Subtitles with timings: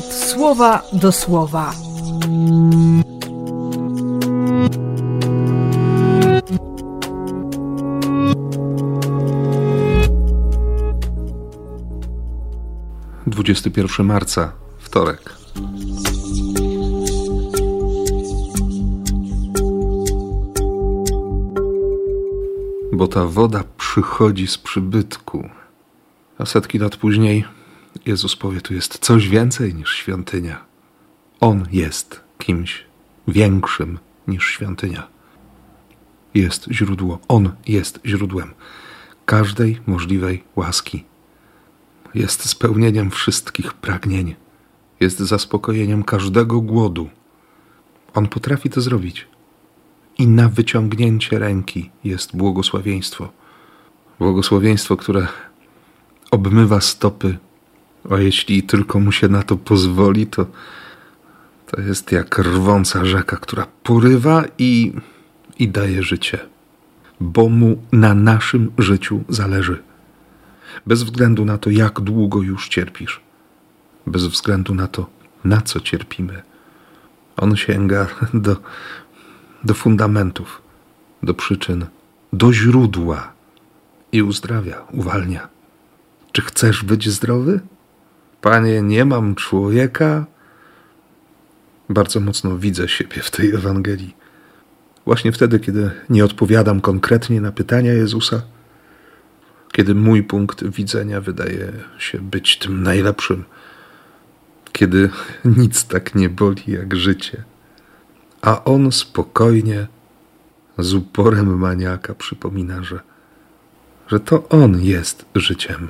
[0.00, 1.72] słowa do słowa.
[13.26, 15.34] Dwudziesty pierwszy marca, wtorek.
[22.92, 25.48] Bo ta woda przychodzi z przybytku,
[26.38, 27.44] a setki lat później
[28.06, 30.64] Jezus powie, tu jest coś więcej niż świątynia.
[31.40, 32.84] On jest kimś
[33.28, 35.08] większym niż świątynia.
[36.34, 38.54] Jest źródło, On jest źródłem
[39.26, 41.04] każdej możliwej łaski.
[42.14, 44.34] Jest spełnieniem wszystkich pragnień.
[45.00, 47.08] Jest zaspokojeniem każdego głodu.
[48.14, 49.26] On potrafi to zrobić.
[50.18, 53.32] I na wyciągnięcie ręki jest błogosławieństwo.
[54.18, 55.28] Błogosławieństwo, które
[56.30, 57.38] obmywa stopy
[58.10, 60.46] a jeśli tylko mu się na to pozwoli, to,
[61.66, 64.92] to jest jak rwąca rzeka, która porywa i,
[65.58, 66.38] i daje życie,
[67.20, 69.82] bo mu na naszym życiu zależy.
[70.86, 73.20] Bez względu na to, jak długo już cierpisz,
[74.06, 75.06] bez względu na to,
[75.44, 76.42] na co cierpimy.
[77.36, 78.56] On sięga do,
[79.64, 80.62] do fundamentów,
[81.22, 81.86] do przyczyn,
[82.32, 83.32] do źródła
[84.12, 85.48] i uzdrawia, uwalnia.
[86.32, 87.60] Czy chcesz być zdrowy?
[88.42, 90.26] Panie, nie mam człowieka.
[91.88, 94.16] Bardzo mocno widzę siebie w tej Ewangelii.
[95.04, 98.42] Właśnie wtedy, kiedy nie odpowiadam konkretnie na pytania Jezusa,
[99.72, 103.44] kiedy mój punkt widzenia wydaje się być tym najlepszym,
[104.72, 105.10] kiedy
[105.44, 107.44] nic tak nie boli jak życie,
[108.40, 109.86] a on spokojnie,
[110.78, 113.00] z uporem maniaka przypomina, że,
[114.08, 115.88] że to on jest życiem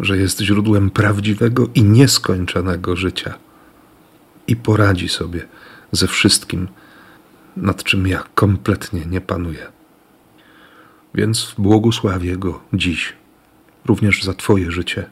[0.00, 3.34] że jest źródłem prawdziwego i nieskończonego życia
[4.46, 5.46] i poradzi sobie
[5.92, 6.68] ze wszystkim,
[7.56, 9.66] nad czym ja kompletnie nie panuję.
[11.14, 13.12] Więc błogosławię Go dziś,
[13.86, 15.10] również za Twoje życie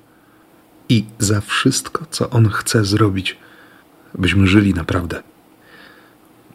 [0.88, 3.36] i za wszystko, co On chce zrobić,
[4.14, 5.22] byśmy żyli naprawdę.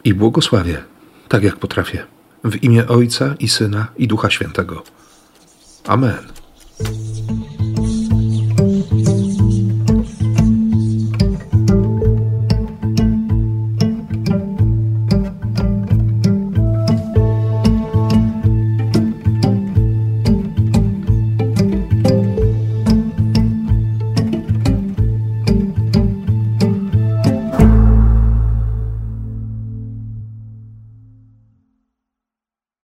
[0.03, 0.83] I błogosławię,
[1.29, 2.05] tak jak potrafię,
[2.43, 4.83] w imię Ojca i Syna i Ducha Świętego.
[5.87, 6.42] Amen.